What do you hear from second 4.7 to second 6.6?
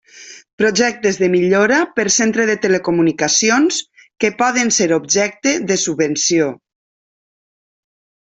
ser objecte de subvenció.